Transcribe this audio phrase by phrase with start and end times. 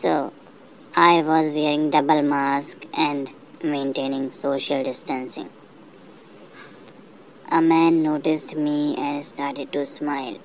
[0.00, 0.32] So,
[0.94, 3.28] I was wearing double mask and
[3.64, 5.50] maintaining social distancing.
[7.50, 10.38] A man noticed me and started to smile.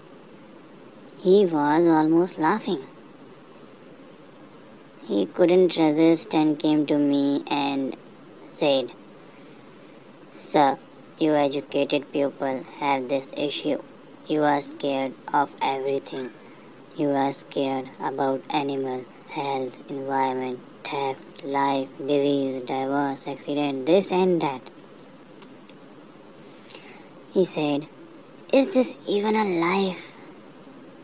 [1.20, 2.82] He was almost laughing.
[5.06, 7.96] He couldn't resist and came to me and
[8.48, 8.92] said,
[10.36, 10.80] Sir,
[11.20, 13.84] you educated people have this issue.
[14.26, 16.32] You are scared of everything.
[16.98, 24.62] You are scared about animal, health, environment, theft, life, disease, divorce, accident, this and that.
[27.32, 27.88] He said,
[28.54, 30.14] Is this even a life?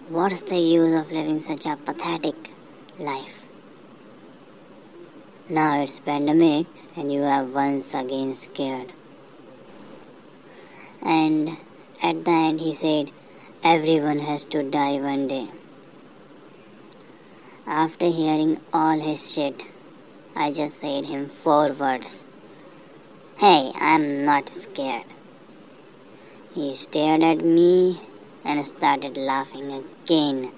[0.09, 2.35] What's the use of living such a pathetic
[2.99, 3.39] life?
[5.49, 8.91] Now it's pandemic and you are once again scared.
[11.01, 11.57] And
[12.03, 13.09] at the end he said,
[13.63, 15.47] Everyone has to die one day.
[17.69, 19.63] After hearing all his shit,
[20.35, 22.23] I just said him four words.
[23.37, 25.05] Hey, I'm not scared.
[26.55, 28.01] He stared at me
[28.43, 30.51] and started laughing again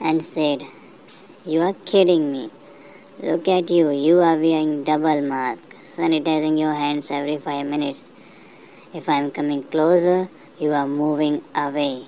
[0.00, 0.64] and said,
[1.46, 2.50] You are kidding me.
[3.18, 8.12] Look at you, you are wearing double mask, sanitizing your hands every five minutes.
[8.92, 12.04] If I am coming closer, you are moving away.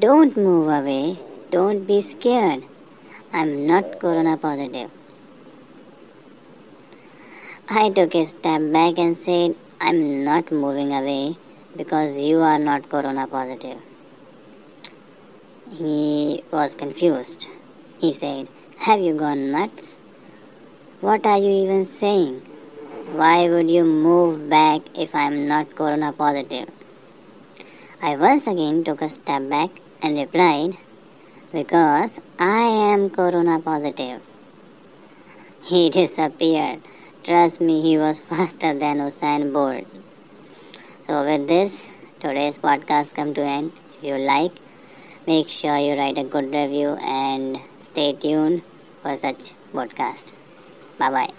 [0.00, 1.18] Don't move away.
[1.50, 2.64] Don't be scared.
[3.32, 4.90] I'm not corona positive.
[7.68, 11.36] I took a step back and said, I'm not moving away
[11.76, 13.78] because you are not corona positive.
[15.70, 17.46] He was confused.
[18.00, 19.98] He said, Have you gone nuts?
[21.00, 22.40] What are you even saying?
[23.12, 26.68] Why would you move back if I am not corona positive?
[28.02, 29.70] I once again took a step back
[30.02, 30.76] and replied,
[31.52, 32.62] Because I
[32.92, 34.20] am corona positive.
[35.64, 36.80] He disappeared.
[37.24, 39.86] Trust me, he was faster than Usain Bolt.
[41.06, 41.88] So with this,
[42.20, 43.72] today's podcast come to end.
[43.98, 44.52] If you like,
[45.26, 48.62] make sure you write a good review and stay tuned
[49.02, 50.32] for such podcast.
[50.98, 51.34] Bye bye.